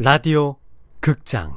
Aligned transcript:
라디오 0.00 0.54
극장 1.00 1.56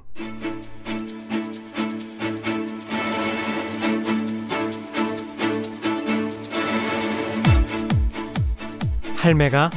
할매가 9.15 9.69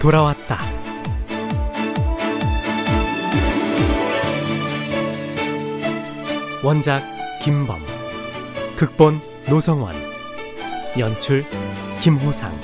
돌아왔다. 0.00 0.58
원작 6.64 7.02
김범, 7.42 7.78
극본 8.76 9.20
노성원, 9.50 9.94
연출 10.98 11.44
김호상, 12.00 12.58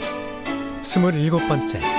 스물일곱 0.80 1.46
번째. 1.46 1.97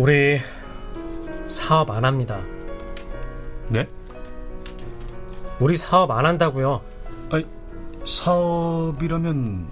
우리 0.00 0.40
사업 1.46 1.90
안 1.90 2.06
합니다. 2.06 2.40
네? 3.68 3.86
우리 5.60 5.76
사업 5.76 6.10
안 6.10 6.24
한다고요. 6.24 6.80
아니, 7.30 7.44
사업이라면 8.06 9.68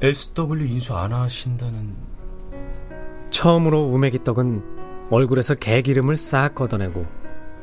SW 0.00 0.64
인수 0.68 0.94
안 0.94 1.12
하신다는 1.12 1.92
처음으로 3.30 3.82
우메기 3.86 4.22
떡은 4.22 5.08
얼굴에서 5.10 5.56
개기름을 5.56 6.14
싹 6.14 6.54
걷어내고 6.54 7.04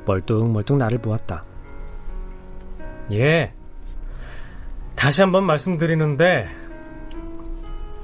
멀뚱멀뚱 0.06 0.80
나를 0.80 0.98
보았다. 0.98 1.46
예. 3.14 3.54
다시 4.98 5.22
한번 5.22 5.46
말씀드리는데 5.46 6.50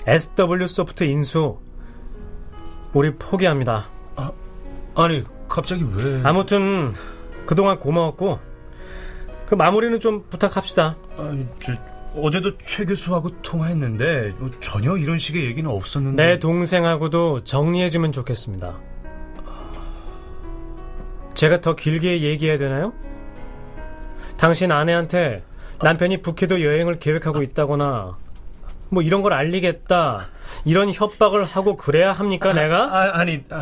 SW 0.06 0.66
소프트 0.66 1.04
인수 1.04 1.60
우리 2.94 3.14
포기합니다. 3.14 3.97
아, 4.98 5.04
아니 5.04 5.24
갑자기 5.48 5.84
왜? 5.84 6.22
아무튼 6.24 6.94
그동안 7.46 7.80
고마웠고 7.80 8.40
그 9.46 9.56
마무리는 9.56 9.98
좀 10.00 10.26
부탁합시다. 10.30 10.98
아니, 11.18 11.48
저, 11.60 11.74
어제도 12.16 12.58
최 12.58 12.84
교수하고 12.84 13.30
통화했는데 13.42 14.34
뭐 14.40 14.50
전혀 14.60 14.98
이런 14.98 15.20
식의 15.20 15.46
얘기는 15.46 15.70
없었는데. 15.70 16.22
내 16.22 16.40
동생하고도 16.40 17.44
정리해주면 17.44 18.12
좋겠습니다. 18.12 18.76
제가 21.36 21.62
더 21.62 21.76
길게 21.76 22.24
얘기해야 22.24 22.58
되나요? 22.58 22.94
당신 24.38 24.72
아내한테 24.72 25.44
남편이 25.82 26.24
북해도 26.24 26.64
여행을 26.64 26.98
계획하고 26.98 27.44
있다거나 27.44 28.18
뭐 28.90 29.04
이런 29.04 29.22
걸 29.22 29.34
알리겠다 29.34 30.30
이런 30.66 30.92
협박을 30.92 31.46
하고 31.46 31.78
그래야 31.78 32.12
합니까 32.12 32.52
내가? 32.52 33.20
아, 33.20 33.24
니 33.24 33.44
아, 33.52 33.62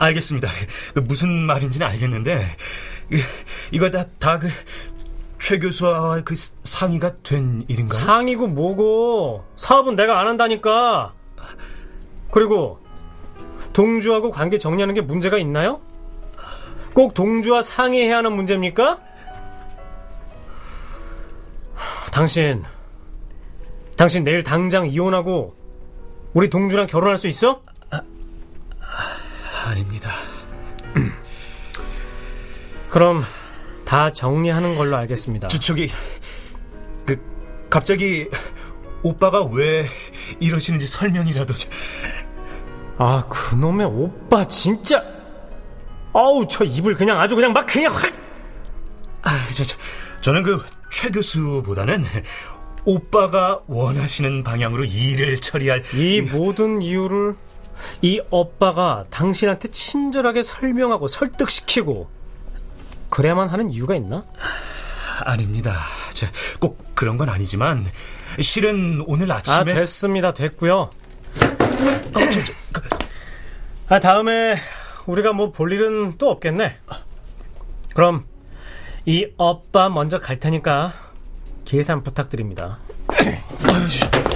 알겠습니다. 0.00 0.48
그 0.94 1.00
무슨 1.00 1.30
말인지는 1.30 1.86
알겠는데 1.86 2.40
이거 3.70 3.90
다다 3.90 4.38
그 4.40 4.48
최 5.40 5.58
교수와 5.58 6.20
그 6.22 6.34
상의가 6.36 7.16
된 7.22 7.64
일인가요? 7.66 8.04
상의고 8.04 8.46
뭐고 8.46 9.44
사업은 9.56 9.96
내가 9.96 10.20
안 10.20 10.28
한다니까. 10.28 11.14
그리고 12.30 12.78
동주하고 13.72 14.30
관계 14.30 14.58
정리하는 14.58 14.94
게 14.94 15.00
문제가 15.00 15.38
있나요? 15.38 15.80
꼭 16.92 17.14
동주와 17.14 17.62
상의해야 17.62 18.18
하는 18.18 18.32
문제입니까? 18.32 19.00
당신, 22.12 22.62
당신 23.96 24.24
내일 24.24 24.44
당장 24.44 24.90
이혼하고 24.90 25.56
우리 26.34 26.50
동주랑 26.50 26.86
결혼할 26.86 27.16
수 27.16 27.28
있어? 27.28 27.62
아, 29.80 29.82
아닙니다. 29.82 30.12
그럼 32.90 33.24
다 33.84 34.10
정리하는 34.12 34.76
걸로 34.76 34.96
알겠습니다. 34.96 35.48
저, 35.48 35.58
저기 35.58 35.90
그 37.06 37.18
갑자기 37.70 38.28
오빠가 39.02 39.42
왜 39.44 39.86
이러시는지 40.38 40.86
설명이라도 40.86 41.54
아 42.98 43.26
그놈의 43.28 43.86
오빠 43.86 44.46
진짜 44.46 45.02
아우 46.12 46.46
저 46.48 46.64
입을 46.64 46.94
그냥 46.94 47.20
아주 47.20 47.34
그냥 47.34 47.52
막 47.52 47.66
그냥 47.66 47.94
확 47.94 48.12
아, 49.22 49.48
저, 49.52 49.64
저, 49.64 49.76
저는 50.20 50.42
그 50.42 50.80
최 50.90 51.08
교수보다는 51.08 52.04
오빠가 52.84 53.60
원하시는 53.66 54.42
방향으로 54.42 54.84
일을 54.84 55.38
처리할 55.38 55.82
이 55.94 56.20
모든 56.20 56.82
이유를 56.82 57.36
이 58.02 58.20
오빠가 58.30 59.04
당신한테 59.10 59.68
친절하게 59.70 60.42
설명하고 60.42 61.08
설득시키고 61.08 62.08
그래야만 63.08 63.48
하는 63.48 63.70
이유가 63.70 63.94
있나? 63.94 64.24
아닙니다. 65.24 65.74
꼭 66.60 66.94
그런 66.94 67.16
건 67.16 67.28
아니지만 67.28 67.86
실은 68.40 69.02
오늘 69.06 69.30
아침에 69.32 69.56
아 69.56 69.64
됐습니다. 69.64 70.32
됐고요. 70.34 70.74
어, 70.80 70.90
저, 72.30 72.44
저, 72.44 72.52
그... 72.72 72.82
아 73.88 73.98
다음에 74.00 74.56
우리가 75.06 75.32
뭐 75.32 75.52
볼 75.52 75.72
일은 75.72 76.16
또 76.18 76.30
없겠네. 76.30 76.76
그럼 77.94 78.24
이 79.06 79.26
오빠 79.38 79.88
먼저 79.88 80.20
갈 80.20 80.38
테니까 80.38 80.92
계산 81.64 82.02
부탁드립니다. 82.02 82.78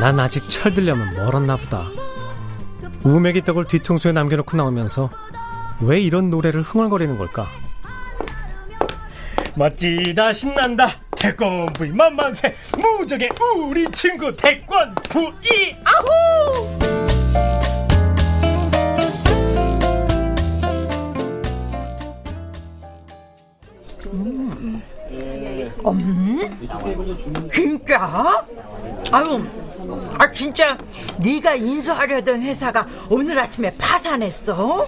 난 0.00 0.20
아직 0.20 0.48
철들려면 0.48 1.14
멀었나 1.14 1.56
보다. 1.56 1.88
우메기 3.04 3.42
떡을 3.42 3.66
뒤통수에 3.66 4.12
남겨놓고 4.12 4.56
나오면서 4.56 5.10
왜 5.80 6.00
이런 6.00 6.30
노래를 6.30 6.62
흥얼거리는 6.62 7.18
걸까? 7.18 7.48
멋지다 9.56 10.32
신난다 10.32 10.88
태권 11.16 11.66
부이 11.74 11.90
만만세 11.90 12.54
무적의 12.76 13.28
우리 13.56 13.90
친구 13.90 14.34
태권 14.36 14.94
부이 15.10 15.74
아후 15.84 16.78
음. 24.12 24.97
음? 25.86 26.68
진짜? 27.52 28.42
아유 29.12 29.42
아 30.18 30.32
진짜 30.32 30.76
네가 31.18 31.54
인수하려던 31.54 32.42
회사가 32.42 32.86
오늘 33.08 33.38
아침에 33.38 33.74
파산했어? 33.78 34.86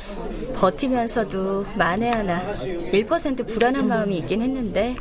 버티면서도 0.56 1.66
만에 1.76 2.10
하나 2.10 2.40
1% 2.54 3.46
불안한 3.46 3.86
마음이 3.88 4.18
있긴 4.18 4.42
했는데 4.42 4.94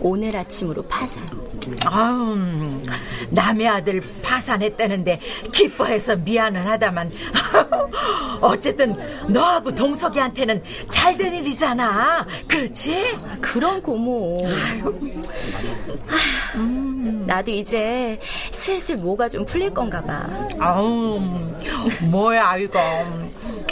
오늘 0.00 0.36
아침으로 0.36 0.82
파산. 0.82 1.22
아우 1.84 2.36
남의 3.30 3.68
아들 3.68 4.02
파산했다는데 4.22 5.20
기뻐해서 5.52 6.16
미안은 6.16 6.66
하다만 6.66 7.10
어쨌든 8.40 8.94
너하고 9.28 9.74
동석이한테는 9.74 10.62
잘 10.90 11.12
된 11.16 11.34
일이잖아. 11.34 12.26
그렇지? 12.48 13.04
그럼 13.42 13.82
고모. 13.82 14.38
음. 16.54 17.24
나도 17.26 17.50
이제 17.50 18.18
슬슬 18.50 18.96
뭐가 18.96 19.28
좀 19.28 19.44
풀릴 19.44 19.72
건가 19.74 20.02
봐. 20.02 20.26
아우 20.58 21.20
뭐야 22.00 22.56
이거. 22.56 22.80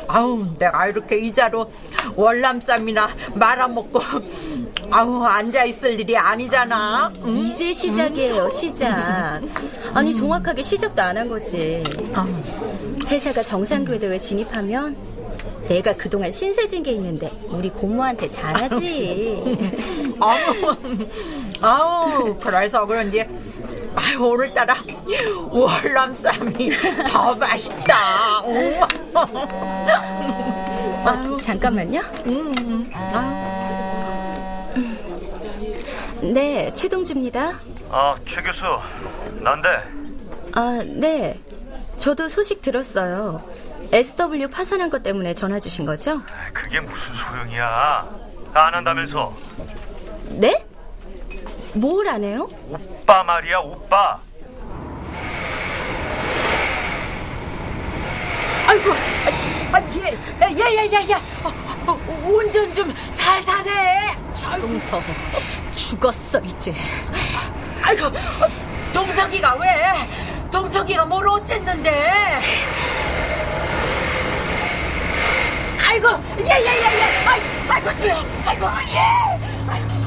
아우 0.07 0.47
내가 0.59 0.87
이렇게 0.89 1.19
이자로 1.19 1.71
월남쌈이나 2.15 3.09
말아먹고 3.35 4.01
아우 4.91 5.23
앉아 5.23 5.65
있을 5.65 5.99
일이 6.01 6.17
아니잖아. 6.17 7.13
응? 7.25 7.37
이제 7.37 7.73
시작이에요 7.73 8.49
시작. 8.49 9.41
아니 9.95 10.15
정확하게 10.15 10.63
시작도 10.63 11.01
안 11.03 11.17
한 11.17 11.29
거지. 11.29 11.83
회사가 13.07 13.43
정상궤도에 13.43 14.19
진입하면 14.19 14.97
내가 15.69 15.93
그동안 15.95 16.31
신세진 16.31 16.83
게 16.83 16.93
있는데 16.93 17.31
우리 17.49 17.69
고모한테 17.71 18.31
잘하지. 18.31 19.59
아우 20.21 20.39
아우 21.61 22.35
그래서 22.37 22.85
그런지 22.87 23.25
아유 23.95 24.19
오늘따라 24.23 24.77
월남쌈이 25.51 26.71
더 27.09 27.35
맛있다. 27.35 28.41
어, 31.03 31.37
잠깐만요. 31.41 32.01
음, 32.27 32.91
네, 36.23 36.73
최동주입니다. 36.75 37.53
아, 37.91 38.17
최 38.29 38.37
교수, 38.43 38.63
난데. 39.43 39.69
아, 40.55 40.83
네. 40.87 41.39
저도 41.99 42.29
소식 42.29 42.63
들었어요. 42.63 43.39
SW 43.93 44.49
파산한 44.49 44.91
것 44.91 45.03
때문에 45.03 45.35
전화 45.35 45.59
주신 45.59 45.85
거죠? 45.85 46.21
그게 46.53 46.81
무슨 46.81 46.97
소용이야? 47.15 48.09
안 48.55 48.75
한다면서. 48.75 49.35
네? 50.29 50.65
뭘 51.75 52.09
안 52.09 52.23
해요? 52.25 52.49
오빠 52.69 53.23
말이야, 53.23 53.59
오빠. 53.59 54.19
아이고, 58.67 58.91
아, 59.73 59.81
예, 59.81 60.49
예, 60.49 60.57
예, 60.59 60.91
예, 60.93 61.07
예. 61.11 61.15
어, 61.15 61.53
어, 61.87 61.99
운전 62.27 62.73
좀 62.75 62.93
살살해. 63.11 63.99
동서 64.61 65.01
죽었어 65.91 66.39
이제. 66.43 66.73
아이고, 67.83 68.07
어, 68.07 68.13
동석이가 68.93 69.57
왜? 69.57 69.69
동석이가 70.49 71.05
뭘 71.05 71.27
어쨌는데? 71.29 71.91
아이고, 75.85 76.09
예, 76.39 76.45
예, 76.45 76.49
예, 76.49 76.85
예. 76.97 77.27
아이, 77.27 77.41
아이고, 77.69 77.97
저요. 77.97 78.15
아이고, 78.47 78.67
예. 78.93 78.99
아이고. 79.69 80.01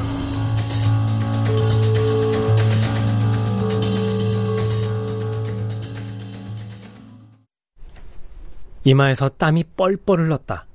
이마에서 8.86 9.28
땀이 9.28 9.66
뻘뻘 9.76 10.20
흘렀다. 10.20 10.66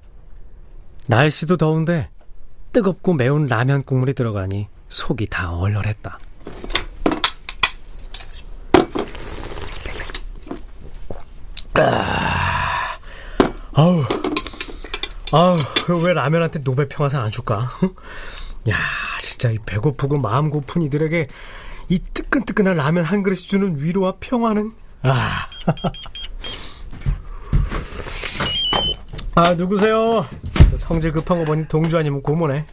날씨도 1.06 1.56
더운데 1.56 2.10
뜨겁고 2.74 3.14
매운 3.14 3.46
라면 3.46 3.82
국물이 3.82 4.12
들어가니 4.12 4.68
속이 4.88 5.26
다 5.26 5.52
얼얼했다. 5.52 6.18
아, 11.74 12.98
아우, 13.72 14.04
아우, 15.32 15.56
왜 16.02 16.12
라면한테 16.12 16.62
노벨 16.62 16.88
평화상 16.88 17.22
안 17.24 17.30
줄까? 17.30 17.70
야, 18.68 18.74
진짜 19.22 19.50
이 19.50 19.58
배고프고 19.64 20.18
마음 20.18 20.50
고픈 20.50 20.82
이들에게 20.82 21.28
이 21.88 21.98
뜨끈뜨끈한 22.12 22.76
라면 22.76 23.04
한 23.04 23.22
그릇 23.22 23.36
주는 23.36 23.76
위로와 23.80 24.16
평화는 24.20 24.72
아. 25.02 25.46
아 29.36 29.54
누구세요? 29.54 30.26
성질 30.76 31.12
급한 31.12 31.38
거 31.38 31.44
보니 31.44 31.68
동주 31.68 31.96
아니면 31.96 32.20
고모네. 32.22 32.56
야, 32.56 32.66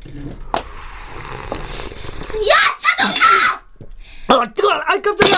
차동사! 2.80 3.62
아! 4.96 4.98
아이 4.98 5.02
깜짝이야! 5.02 5.38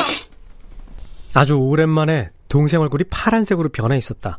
아주 1.33 1.55
오랜만에 1.55 2.29
동생 2.47 2.81
얼굴이 2.81 3.05
파란색으로 3.05 3.69
변해 3.69 3.97
있었다. 3.97 4.37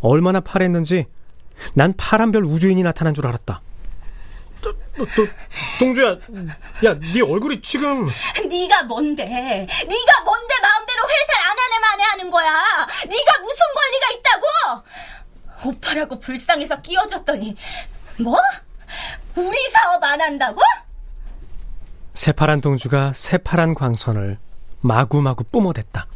얼마나 0.00 0.40
파랬는지 0.40 1.06
난 1.74 1.94
파란별 1.96 2.44
우주인이 2.44 2.82
나타난 2.82 3.14
줄 3.14 3.26
알았다. 3.26 3.60
또, 4.60 4.72
또, 4.96 5.04
또 5.14 5.26
동주야, 5.78 6.12
야, 6.84 6.94
네 7.12 7.20
얼굴이 7.20 7.60
지금 7.60 8.08
네가 8.48 8.84
뭔데? 8.84 9.24
네가 9.26 10.20
뭔데 10.24 10.54
마음대로 10.62 11.02
회사를 11.02 11.50
안 11.50 11.58
하네 11.58 11.78
만에 11.80 12.02
하는 12.04 12.30
거야? 12.30 12.50
네가 13.06 13.38
무슨 13.40 13.66
권리가 13.74 14.10
있다고? 14.12 15.68
오빠라고 15.68 16.18
불쌍해서 16.18 16.80
끼워줬더니 16.80 17.56
뭐? 18.20 18.38
우리 19.36 19.56
사업 19.70 20.02
안 20.02 20.20
한다고? 20.20 20.60
새파란 22.14 22.60
동주가 22.60 23.12
새파란 23.14 23.74
광선을 23.74 24.38
마구마구 24.80 25.44
뿜어댔다. 25.44 26.06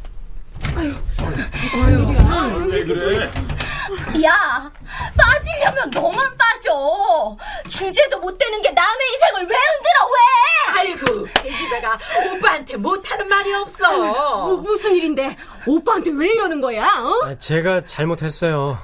야, 4.23 4.71
빠지려면 5.17 5.89
너만 5.91 6.37
빠져. 6.37 7.37
주제도 7.69 8.19
못 8.19 8.37
되는 8.37 8.61
게 8.61 8.71
남의 8.71 9.07
인생을 9.11 9.41
왜 9.47 9.55
흔들어 9.55 10.09
왜? 10.13 10.79
아이고, 10.79 11.27
이 11.47 11.57
집애가 11.57 11.99
오빠한테 12.33 12.77
못하는 12.77 13.27
말이 13.27 13.53
없어. 13.53 13.91
뭐, 13.91 14.57
무슨 14.57 14.95
일인데 14.95 15.35
오빠한테 15.65 16.11
왜 16.11 16.27
이러는 16.31 16.61
거야? 16.61 16.85
어? 16.85 17.25
아, 17.25 17.35
제가 17.37 17.81
잘못했어요. 17.83 18.77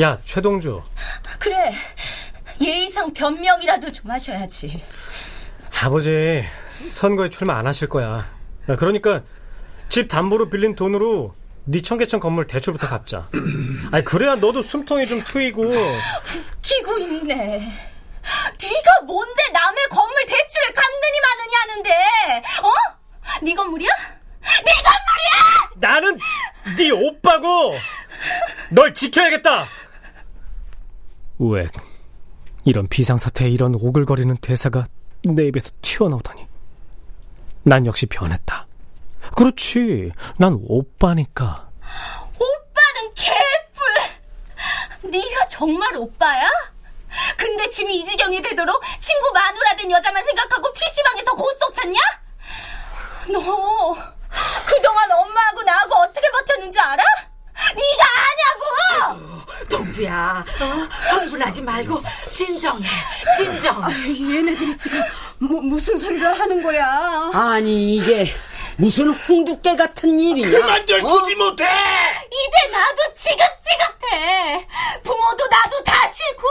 야, 0.00 0.18
최동주. 0.24 0.82
그래, 1.38 1.72
예의상 2.60 3.12
변명이라도 3.12 3.92
좀 3.92 4.10
하셔야지. 4.10 4.82
아버지 5.82 6.44
선거에 6.88 7.28
출마 7.28 7.58
안 7.58 7.66
하실 7.66 7.88
거야. 7.88 8.26
야, 8.68 8.76
그러니까 8.76 9.22
집 9.88 10.08
담보로 10.08 10.48
빌린 10.50 10.74
돈으로 10.74 11.34
네 11.64 11.82
청계천 11.82 12.20
건물 12.20 12.46
대출부터 12.46 12.88
갚자. 12.88 13.28
아니 13.92 14.04
그래야 14.04 14.36
너도 14.36 14.62
숨통이 14.62 15.06
좀 15.06 15.22
트이고. 15.24 15.64
기고 16.62 16.98
있네. 16.98 17.58
네가 18.60 19.00
뭔데 19.06 19.42
남의 19.52 19.88
건물 19.90 20.26
대출을 20.26 20.74
강근히 20.74 21.20
많으냐는데? 21.20 22.42
어? 22.62 22.72
네 23.42 23.54
건물이야? 23.54 23.88
네 24.64 24.72
건물이야! 24.72 25.70
나는 25.76 26.18
네 26.76 26.90
오빠고 26.90 27.74
널 28.70 28.94
지켜야겠다. 28.94 29.66
우엑 31.38 31.70
이런 32.64 32.88
비상사태에 32.88 33.48
이런 33.48 33.74
오글거리는 33.74 34.36
대사가 34.38 34.86
내 35.34 35.46
입에서 35.46 35.70
튀어나오다니. 35.82 36.46
난 37.64 37.86
역시 37.86 38.06
변했다. 38.06 38.66
그렇지, 39.36 40.12
난 40.38 40.58
오빠니까. 40.62 41.68
오빠는 42.34 43.14
개뿔. 43.14 45.10
네가 45.10 45.46
정말 45.48 45.96
오빠야? 45.96 46.48
근데 47.36 47.68
집이 47.68 47.92
이 48.00 48.04
지경이 48.04 48.40
되도록 48.42 48.80
친구 49.00 49.32
마누라 49.32 49.76
된 49.76 49.90
여자만 49.90 50.24
생각하고 50.24 50.72
PC방에서 50.72 51.32
곧속 51.34 51.74
쳤냐? 51.74 51.98
너 53.32 53.40
그동안 54.66 55.10
엄마하고 55.10 55.62
나하고 55.62 55.94
어떻게 55.96 56.30
버텼는지 56.30 56.78
알아? 56.78 57.02
어? 60.60 60.88
흥분하지 61.10 61.62
말고 61.62 62.02
진정해, 62.30 62.88
진정. 63.36 63.82
얘네들이 64.08 64.76
지금 64.76 65.00
뭐, 65.38 65.60
무슨 65.60 65.98
소리를 65.98 66.38
하는 66.38 66.62
거야? 66.62 67.30
아니 67.34 67.96
이게 67.96 68.34
무슨 68.78 69.10
홍두깨 69.10 69.76
같은 69.76 70.18
일이냐? 70.18 70.50
그만들 70.50 71.00
보지 71.00 71.34
못해! 71.36 71.64
이제 71.64 72.68
나도 72.72 73.14
지긋지긋해. 73.14 74.66
부모도 75.02 75.46
나도 75.46 75.82
다 75.84 75.92
싫고 76.10 76.42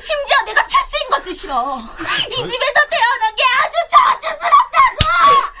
심지어 0.00 0.36
내가 0.46 0.66
최씨인 0.66 1.08
것도 1.10 1.32
싫어. 1.32 1.78
이 2.26 2.34
집에서 2.34 2.80
태어난 2.90 3.36
게 3.36 3.42
아주 3.60 3.76
저주스럽다고. 3.90 5.54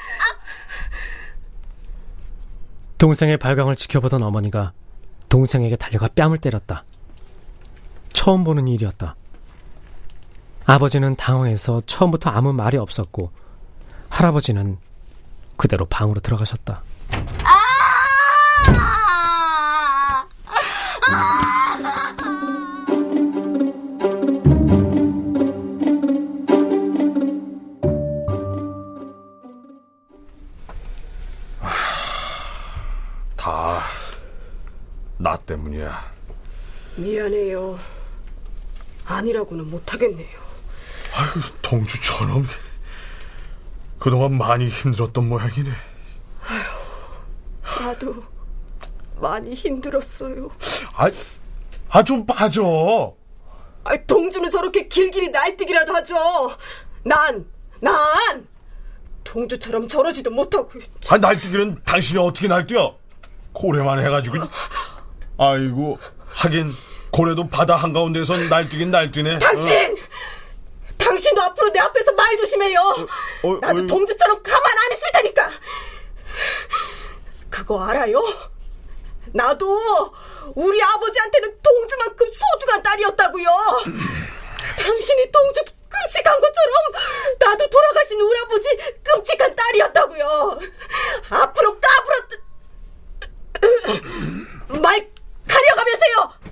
동생의 2.98 3.36
발광을 3.38 3.76
지켜보던 3.76 4.22
어머니가 4.22 4.72
동생에게 5.28 5.76
달려가 5.76 6.08
뺨을 6.14 6.38
때렸다. 6.38 6.84
처음 8.14 8.44
보는 8.44 8.68
일이었다. 8.68 9.16
아버지는 10.64 11.14
당황해서 11.14 11.82
처음부터 11.84 12.30
아무 12.30 12.54
말이 12.54 12.78
없었고 12.78 13.30
할아버지는 14.08 14.78
그대로 15.58 15.84
방으로 15.84 16.20
들어가셨다. 16.20 16.82
다나 33.36 35.36
때문이야. 35.44 36.10
미안해요. 36.96 37.93
아니라고는 39.06 39.70
못하겠네요. 39.70 40.38
아유, 41.14 41.42
동주 41.62 42.00
처럼 42.02 42.46
그동안 43.98 44.36
많이 44.36 44.68
힘들었던 44.68 45.28
모양이네. 45.28 45.70
나도 47.80 48.22
많이 49.20 49.54
힘들었어요. 49.54 50.50
아, 50.94 51.08
아 51.90 52.02
좀 52.02 52.26
빠져. 52.26 53.14
아, 53.84 53.96
동주는 54.06 54.48
저렇게 54.50 54.88
길길이 54.88 55.28
날뛰기라도 55.28 55.92
하죠. 55.94 56.16
난, 57.04 57.44
난 57.80 57.94
동주처럼 59.22 59.86
저러지도 59.86 60.30
못하고. 60.30 60.70
아, 61.10 61.18
날뛰기는 61.18 61.82
당신이 61.84 62.18
어떻게 62.18 62.48
날뛰어? 62.48 62.96
고래만 63.52 64.04
해가지고. 64.04 64.38
아이고, 65.38 65.98
하긴, 66.26 66.72
고래도 67.14 67.48
바다 67.48 67.76
한가운데서 67.76 68.36
날뛰긴 68.48 68.90
날뛰네. 68.90 69.38
당신! 69.38 69.92
어. 69.92 69.94
당신도 70.98 71.42
앞으로 71.42 71.70
내 71.70 71.78
앞에서 71.78 72.10
말 72.12 72.36
조심해요. 72.36 72.80
어, 72.80 73.48
어, 73.48 73.58
나도 73.60 73.84
어, 73.84 73.86
동주처럼 73.86 74.42
가만 74.42 74.78
안 74.78 74.92
있을 74.92 75.12
테니까. 75.12 75.48
그거 77.48 77.84
알아요? 77.84 78.20
나도 79.32 80.12
우리 80.56 80.82
아버지한테는 80.82 81.56
동주만큼 81.62 82.26
소중한 82.32 82.82
딸이었다고요. 82.82 83.48
당신이 84.76 85.30
동주 85.30 85.62
끔찍한 85.88 86.40
것처럼 86.40 86.74
나도 87.38 87.70
돌아가신 87.70 88.20
우리 88.20 88.40
아버지 88.40 88.76
끔찍한 89.04 89.54
딸이었다고요. 89.54 90.58
앞으로 91.30 91.78
까불어 91.78 92.16
말 94.80 95.08
가려가면서요. 95.46 96.43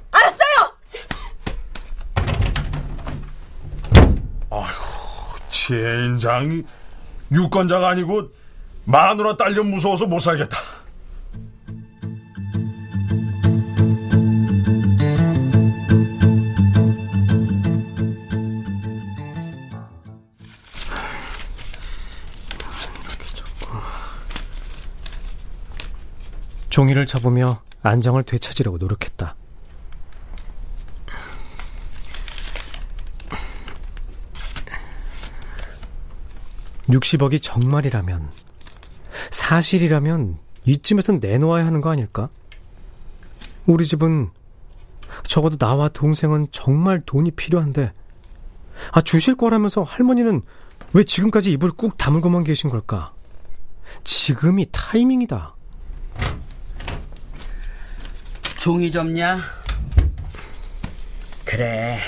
젠장, 5.73 6.64
유권자가 7.31 7.88
아니고 7.88 8.29
마누라 8.85 9.38
딸려 9.38 9.64
무서워서 9.64 10.07
못 10.07 10.21
살겠다. 10.21 10.59
종이를 26.69 27.07
접으며 27.07 27.61
안정을 27.83 28.25
되찾으려고 28.25 28.79
노력했다. 28.79 29.37
육십억이 36.92 37.40
정말이라면, 37.40 38.30
사실이라면 39.30 40.38
이쯤에선 40.64 41.18
내놓아야 41.20 41.66
하는 41.66 41.80
거 41.80 41.90
아닐까? 41.90 42.28
우리 43.66 43.84
집은 43.87 44.30
적어도 45.25 45.56
나와 45.56 45.88
동생은 45.88 46.49
정말 46.52 47.00
돈이 47.04 47.32
필요한데, 47.32 47.92
아, 48.92 49.00
주실 49.00 49.37
거라면서 49.37 49.82
할머니는 49.82 50.42
왜 50.92 51.04
지금까지 51.04 51.52
입을 51.52 51.72
꾹 51.72 51.96
다물고만 51.96 52.44
계신 52.44 52.70
걸까? 52.70 53.14
지금이 54.04 54.68
타이밍이다. 54.70 55.54
종이 58.58 58.90
접냐? 58.90 59.40
그래. 61.44 61.99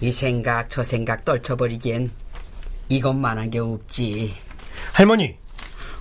이 0.00 0.12
생각 0.12 0.68
저 0.68 0.82
생각 0.82 1.24
떨쳐버리기엔 1.24 2.10
이것만한 2.88 3.50
게 3.50 3.58
없지. 3.58 4.34
할머니, 4.92 5.36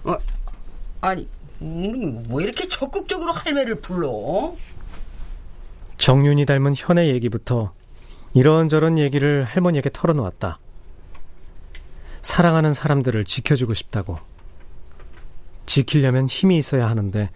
어, 0.04 0.18
아니 1.01 1.27
왜 1.60 2.44
이렇게 2.44 2.68
적극적으로 2.68 3.32
할매를 3.32 3.82
불러? 3.82 4.54
정윤이 5.98 6.46
닮은 6.46 6.74
현의 6.75 7.10
얘기부터 7.10 7.74
이런저런 8.34 8.98
얘기를 8.98 9.44
할머니에게 9.44 9.89
털어놓았다. 9.92 10.60
사랑하는 12.22 12.74
사람들을 12.74 13.25
지켜주고 13.25 13.74
싶다고. 13.74 14.20
지키려면 15.65 16.27
힘이 16.27 16.58
있어야 16.58 16.89
하는데 16.89 17.30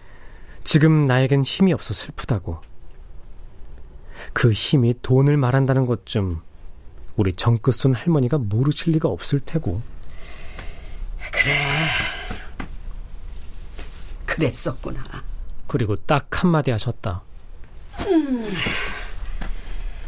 지금 0.63 1.07
나에겐 1.07 1.43
힘이 1.43 1.73
없어 1.73 1.93
슬프다고. 1.93 2.61
그 4.33 4.51
힘이 4.51 4.93
돈을 5.01 5.37
말한다는 5.37 5.85
것좀 5.85 6.41
우리 7.19 7.33
정끝순 7.33 7.93
할머니가 7.95 8.37
모르실 8.37 8.93
리가 8.93 9.09
없을 9.09 9.41
테고. 9.41 9.81
그래. 11.33 11.53
그랬었구나. 14.25 15.03
그리고 15.67 15.97
딱 15.97 16.41
한마디 16.41 16.71
하셨다. 16.71 17.21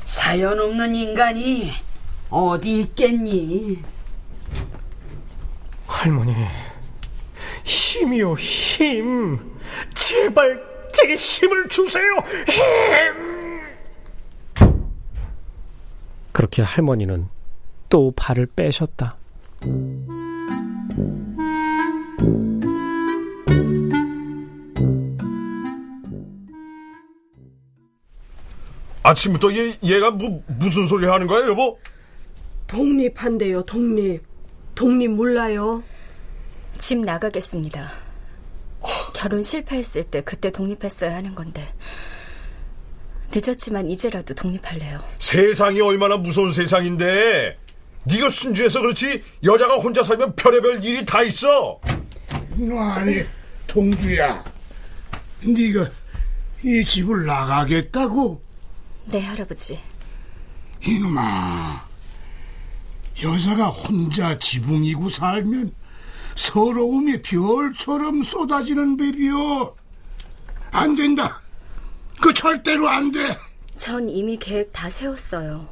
사연 0.06 0.58
없는 0.58 0.96
인간이 0.96 1.74
어디 2.30 2.80
있겠니? 2.80 3.84
할머니, 5.88 6.34
힘이요, 7.65 8.36
힘. 8.36 9.60
제발 9.94 10.63
제게 10.94 11.15
힘을 11.15 11.68
주세요, 11.68 12.15
힘! 12.48 13.41
그렇게 16.42 16.64
할머니는 16.64 17.28
또 17.88 18.12
발을 18.16 18.48
빼셨다. 18.48 19.16
아침부터 29.04 29.54
얘, 29.54 29.78
얘가 29.84 30.10
뭐, 30.10 30.44
무슨 30.48 30.88
소리 30.88 31.06
하는 31.06 31.28
거야, 31.28 31.48
여보? 31.48 31.78
독립한대요, 32.66 33.62
독립. 33.62 34.24
독립 34.74 35.12
몰라요? 35.12 35.84
집 36.80 37.02
나가겠습니다. 37.02 37.88
결혼 39.14 39.44
실패했을 39.44 40.06
때 40.06 40.22
그때 40.22 40.50
독립했어야 40.50 41.16
하는 41.16 41.36
건데 41.36 41.72
늦었지만 43.34 43.90
이제라도 43.90 44.34
독립할래요. 44.34 45.02
세상이 45.18 45.80
얼마나 45.82 46.18
무서운 46.18 46.52
세상인데 46.52 47.58
네가 48.04 48.30
순주해서 48.30 48.82
그렇지 48.82 49.24
여자가 49.44 49.76
혼자 49.76 50.04
살면 50.04 50.36
별의별 50.36 50.84
일이 50.84 51.06
다 51.06 51.22
있어 51.24 51.80
아니, 52.96 53.24
동주야. 53.68 54.44
네가 55.44 55.90
이 56.64 56.86
집을 56.86 57.26
나가겠다고? 57.26 58.42
네, 59.06 59.22
할아버지. 59.22 59.80
이놈아, 60.86 61.86
여자가 63.24 63.68
혼자 63.68 64.38
지붕이고 64.38 65.10
살면 65.10 65.74
서러움이 66.36 67.22
별처럼 67.22 68.22
쏟아지는 68.24 68.98
법이요. 68.98 69.76
안 70.72 70.96
된다. 70.96 71.42
그 72.32 72.34
절대로 72.34 72.88
안 72.88 73.12
돼. 73.12 73.38
전 73.76 74.08
이미 74.08 74.38
계획 74.38 74.72
다 74.72 74.90
세웠어요. 74.90 75.68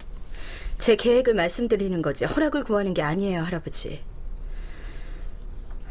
제 0.78 0.98
계획을 0.98 1.34
말씀드리는 1.34 2.01
거지 2.01 2.25
허락을 2.25 2.63
구하는 2.66 2.94
게 2.94 3.01
아니에요, 3.01 3.44
할아버지. 3.44 4.04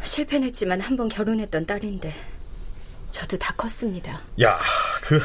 실패는 0.03 0.49
했지만 0.49 0.81
한 0.83 0.97
번 0.99 1.09
결혼했던 1.09 1.65
딸인데 1.67 2.15
저도 3.11 3.39
다 3.39 3.55
컸습니다. 3.57 4.21
야 4.41 4.59
그 5.03 5.21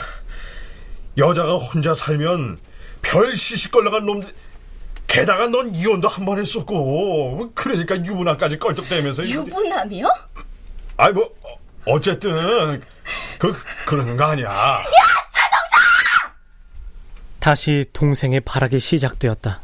여자가 1.18 1.58
혼자 1.58 1.94
살면 1.94 2.58
별 3.02 3.36
시시껄렁한 3.36 4.06
놈들 4.06 4.34
게다가 5.08 5.48
넌 5.48 5.76
이혼도 5.76 6.08
한 6.08 6.26
번 6.26 6.40
했었고 6.40 7.52
그러니까 7.54 7.98
유부남까지 7.98 8.58
껄떡대면서 8.60 9.28
유부남이요? 9.28 10.08
아이 10.98 11.12
뭐 11.12 11.26
어, 11.44 11.58
어쨌든 11.86 12.82
그 13.38 13.54
그러는 13.86 14.16
거 14.18 14.24
아니야 14.24 14.80
다시 17.44 17.84
동생의 17.92 18.40
발악이 18.40 18.80
시작되었다. 18.80 19.60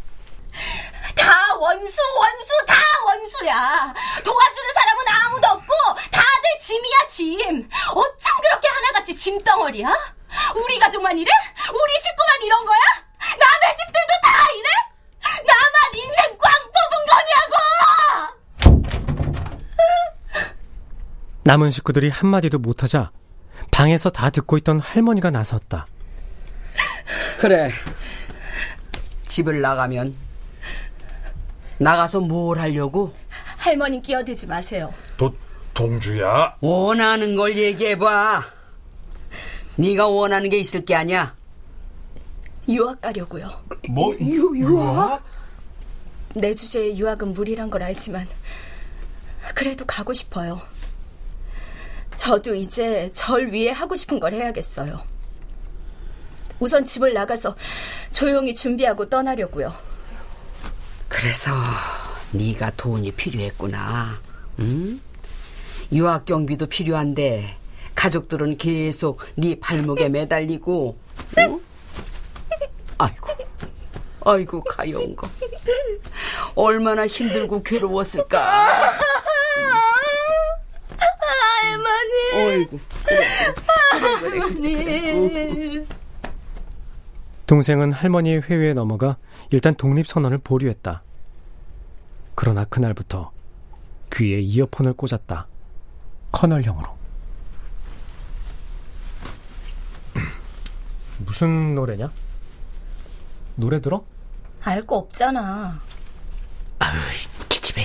다 1.15 1.55
원수, 1.61 2.01
원수, 2.17 2.65
다 2.67 2.75
원수야. 3.05 3.93
도와주는 4.21 4.73
사람은 4.73 5.05
아무도 5.07 5.47
없고 5.47 5.73
다들 6.11 6.59
짐이야, 6.59 7.07
짐. 7.09 7.69
어쩜 7.91 8.41
그렇게 8.41 8.67
하나같이 8.67 9.15
짐덩어리야? 9.15 9.87
우리 10.57 10.77
가족만 10.77 11.17
이래? 11.17 11.31
우리 11.69 11.93
식구만 12.03 12.41
이런 12.43 12.65
거야? 12.65 12.79
남의 13.39 13.77
집들도 13.77 14.13
다 14.23 14.29
이래? 14.57 14.67
나만 15.47 15.95
인생 15.95 16.37
꽝 16.37 16.51
뽑은 16.75 17.05
거냐고! 17.15 17.55
남은 21.43 21.71
식구들이 21.71 22.09
한마디도 22.09 22.59
못하자 22.59 23.11
방에서 23.71 24.09
다 24.09 24.29
듣고 24.31 24.57
있던 24.57 24.81
할머니가 24.81 25.29
나섰다. 25.29 25.87
그래. 27.39 27.71
집을 29.27 29.61
나가면 29.61 30.13
나가서 31.77 32.19
뭘 32.19 32.59
하려고? 32.59 33.13
할머니 33.57 34.01
끼어들지 34.01 34.47
마세요. 34.47 34.93
도 35.15 35.33
동주야 35.73 36.57
원하는 36.59 37.37
걸 37.37 37.55
얘기해봐. 37.57 38.43
네가 39.77 40.07
원하는 40.07 40.49
게 40.49 40.57
있을 40.57 40.83
게 40.83 40.95
아니야. 40.95 41.33
유학 42.67 42.99
가려고요. 42.99 43.49
뭐 43.89 44.13
유, 44.19 44.51
유아? 44.57 45.21
내 46.35 46.53
주제에 46.53 46.97
유학은 46.97 47.33
무리란 47.33 47.69
걸 47.69 47.83
알지만 47.83 48.27
그래도 49.55 49.85
가고 49.85 50.13
싶어요. 50.13 50.61
저도 52.17 52.53
이제 52.55 53.09
절 53.13 53.53
위해 53.53 53.71
하고 53.71 53.95
싶은 53.95 54.19
걸 54.19 54.33
해야겠어요. 54.33 55.01
우선 56.59 56.85
집을 56.85 57.13
나가서 57.13 57.55
조용히 58.11 58.53
준비하고 58.53 59.09
떠나려고요. 59.09 59.73
그래서 61.07 61.51
네가 62.31 62.71
돈이 62.71 63.11
필요했구나. 63.13 64.19
응? 64.59 65.01
유학 65.91 66.25
경비도 66.25 66.67
필요한데 66.67 67.57
가족들은 67.95 68.57
계속 68.57 69.19
네 69.35 69.55
발목에 69.59 70.09
매달리고. 70.09 70.97
응? 71.39 71.61
아이고, 72.97 73.27
아이고 74.25 74.63
가여운 74.63 75.15
거. 75.15 75.27
얼마나 76.55 77.07
힘들고 77.07 77.63
괴로웠을까. 77.63 78.89
할머니. 81.61 82.33
어이구. 82.33 82.79
그래, 83.05 83.25
그래, 84.21 84.39
할머니. 84.39 85.87
동생은 87.53 87.91
할머니의 87.91 88.41
회유에 88.43 88.73
넘어가 88.75 89.17
일단 89.49 89.73
독립선언을 89.73 90.37
보류했다. 90.37 91.01
그러나 92.35 92.63
그날부터 92.65 93.31
귀에 94.13 94.39
이어폰을 94.39 94.93
꽂았다. 94.93 95.47
커널형으로. 96.31 96.95
무슨 101.25 101.73
노래냐? 101.73 102.11
노래 103.55 103.81
들어? 103.81 104.03
알 104.61 104.85
거 104.85 104.97
없잖아. 104.97 105.81
아유, 106.77 106.99
기집애. 107.49 107.83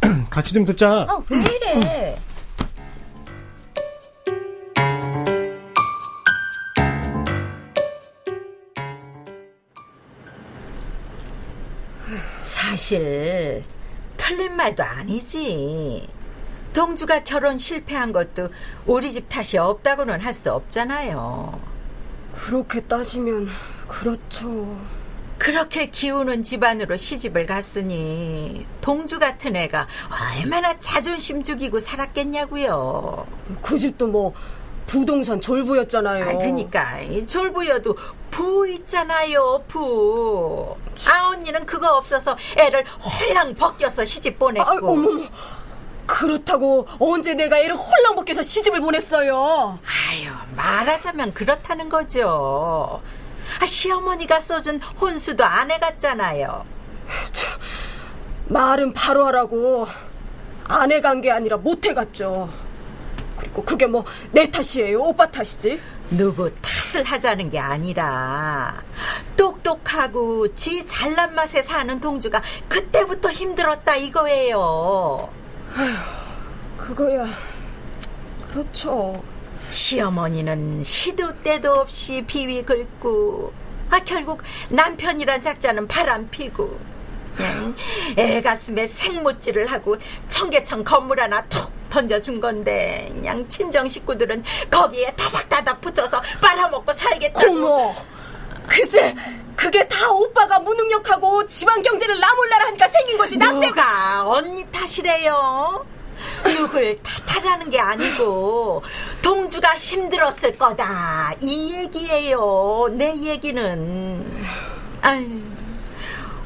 같이 0.30 0.54
좀 0.54 0.64
듣자. 0.64 1.06
아, 1.08 1.20
왜 1.28 1.38
이래? 1.40 2.16
사실 12.78 13.64
틀린 14.16 14.54
말도 14.54 14.84
아니지. 14.84 16.08
동주가 16.72 17.24
결혼 17.24 17.58
실패한 17.58 18.12
것도 18.12 18.50
우리 18.86 19.10
집 19.12 19.28
탓이 19.28 19.58
없다고는 19.58 20.20
할 20.20 20.32
수 20.32 20.52
없잖아요. 20.52 21.60
그렇게 22.32 22.80
따지면 22.82 23.48
그렇죠. 23.88 24.78
그렇게 25.38 25.90
기우는 25.90 26.44
집안으로 26.44 26.96
시집을 26.96 27.46
갔으니 27.46 28.64
동주 28.80 29.18
같은 29.18 29.56
애가 29.56 29.88
얼마나 30.38 30.78
자존심 30.78 31.42
죽이고 31.42 31.80
살았겠냐고요. 31.80 33.26
그 33.60 33.76
집도 33.76 34.06
뭐 34.06 34.34
부동산 34.88 35.38
졸부였잖아요. 35.40 36.24
아, 36.24 36.32
그니까 36.38 36.98
이 37.00 37.24
졸부여도 37.26 37.94
부 38.30 38.66
있잖아요, 38.66 39.62
부. 39.68 40.74
아 41.06 41.28
언니는 41.28 41.66
그거 41.66 41.96
없어서 41.96 42.36
애를 42.56 42.84
홀랑 42.86 43.54
벗겨서 43.54 44.04
시집 44.04 44.38
보냈고. 44.38 44.68
아, 44.68 44.72
어머머. 44.80 45.22
그렇다고 46.06 46.86
언제 46.98 47.34
내가 47.34 47.58
애를 47.58 47.76
홀랑 47.76 48.16
벗겨서 48.16 48.40
시집을 48.40 48.80
보냈어요. 48.80 49.78
아유, 49.84 50.30
말하자면 50.56 51.34
그렇다는 51.34 51.90
거죠. 51.90 53.02
아, 53.60 53.66
시어머니가 53.66 54.40
써준 54.40 54.80
혼수도 54.98 55.44
안 55.44 55.70
해갔잖아요. 55.70 56.64
말은 58.46 58.94
바로 58.94 59.26
하라고. 59.26 59.86
안 60.70 60.90
해간 60.92 61.20
게 61.20 61.30
아니라 61.30 61.58
못 61.58 61.84
해갔죠. 61.84 62.48
그리고 63.38 63.64
그게 63.64 63.86
뭐 63.86 64.04
내 64.32 64.50
탓이에요? 64.50 65.00
오빠 65.00 65.30
탓이지? 65.30 65.80
누구 66.10 66.50
탓을 66.62 67.04
하자는 67.04 67.50
게 67.50 67.58
아니라 67.58 68.82
똑똑하고 69.36 70.54
지 70.54 70.84
잘난 70.86 71.34
맛에 71.34 71.62
사는 71.62 72.00
동주가 72.00 72.42
그때부터 72.68 73.30
힘들었다 73.30 73.96
이거예요. 73.96 75.28
그거야 76.76 77.26
그렇죠. 78.50 79.22
시어머니는 79.70 80.82
시도 80.82 81.36
때도 81.42 81.72
없이 81.72 82.24
비위 82.26 82.64
긁고 82.64 83.52
아 83.90 83.98
결국 84.00 84.42
남편이란 84.70 85.42
작자는 85.42 85.86
바람 85.88 86.28
피고 86.30 86.78
그냥 87.36 87.74
애 88.16 88.40
가슴에 88.40 88.86
생못질을 88.86 89.66
하고 89.66 89.96
청계천 90.28 90.84
건물 90.84 91.20
하나 91.20 91.42
툭 91.48 91.70
던져준 91.90 92.40
건데 92.40 93.08
그냥 93.12 93.46
친정 93.48 93.88
식구들은 93.88 94.44
거기에 94.70 95.12
다닥다닥 95.12 95.80
붙어서 95.80 96.20
빨아먹고 96.40 96.92
살겠다고. 96.92 97.50
어머 97.50 97.94
글쎄 98.66 99.14
그게 99.56 99.86
다 99.88 100.10
오빠가 100.12 100.58
무능력하고 100.60 101.46
집안 101.46 101.82
경제를 101.82 102.20
나 102.20 102.32
몰라라 102.34 102.66
하니까 102.66 102.86
생긴 102.86 103.16
거지 103.18 103.36
나 103.36 103.50
누가? 103.52 104.28
언니 104.28 104.64
탓이래요? 104.70 105.84
누굴 106.44 106.98
탓하자는 107.02 107.70
게 107.70 107.78
아니고 107.80 108.82
동주가 109.22 109.76
힘들었을 109.78 110.58
거다. 110.58 111.32
이 111.40 111.74
얘기예요 111.74 112.88
내 112.92 113.14
얘기는. 113.16 114.44
아유 115.02 115.40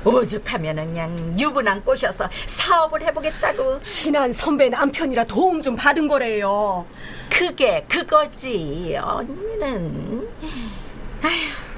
오죽하면은 0.04 0.86
그냥 0.86 1.38
유부남 1.38 1.82
꼬셔서 1.84 2.28
사업을 2.46 3.02
해보겠다고. 3.02 3.80
친한 3.80 4.32
선배 4.32 4.68
남편이라 4.68 5.24
도움 5.24 5.60
좀 5.60 5.76
받은 5.76 6.08
거래요. 6.08 6.86
그게 7.30 7.84
그거지 7.88 8.96
언니는. 9.00 10.28
아휴 11.22 11.71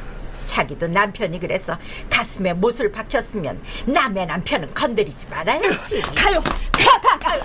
자기도 0.55 0.87
남편이 0.87 1.41
그래서 1.41 1.77
가슴에 2.09 2.53
못을 2.53 2.93
박혔으면 2.93 3.61
남의 3.87 4.27
남편은 4.27 4.73
건드리지 4.73 5.27
말아야지. 5.27 6.01
가요. 6.15 6.41
가 6.73 7.01
가 7.01 7.19
가. 7.19 7.35
어? 7.37 7.41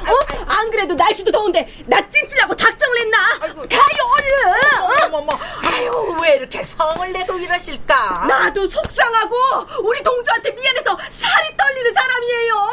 안 0.45 0.69
그래도 0.69 0.93
날씨도 0.93 1.32
더운데 1.32 1.67
나 1.88 2.08
찜질하고 2.08 2.56
작정을 2.56 3.00
했나? 3.00 3.17
가요 3.39 3.56
얼른. 4.15 4.48
어? 4.84 4.93
어머머. 5.08 5.32
아유 5.63 6.17
왜 6.22 6.36
이렇게 6.36 6.62
성을 6.62 7.12
내고 7.12 7.36
이러실까? 7.39 8.26
나도 8.28 8.67
속상하고 8.67 9.36
우리 9.84 10.04
동주한테 10.04 10.52
미안해서 10.52 10.95
살이 11.10 11.58
떨리는 11.58 11.91
사람이에요. 11.93 12.69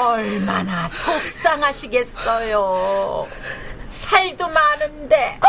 얼마나 0.00 0.88
속상하시겠어요. 0.88 3.28
살도 3.88 4.48
많은데. 4.48 5.38
고 5.40 5.48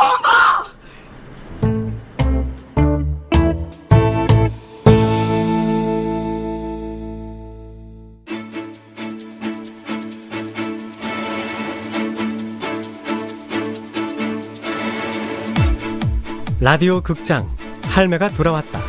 라디오 16.70 17.00
극장 17.00 17.48
할매가 17.84 18.32
돌아왔다. 18.34 18.82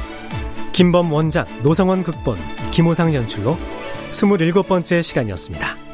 김범 0.72 1.12
원작 1.12 1.46
노성원 1.62 2.02
극본 2.02 2.36
김호상 2.72 3.14
연출로 3.14 3.56
27번째 4.10 5.00
시간이었습니다. 5.00 5.87